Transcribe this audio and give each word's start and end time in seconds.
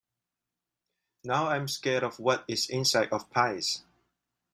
Now, 1.23 1.45
I’m 1.49 1.67
scared 1.67 2.01
of 2.01 2.17
what 2.19 2.43
is 2.47 2.67
inside 2.71 3.09
of 3.09 3.29
pies. 3.29 3.83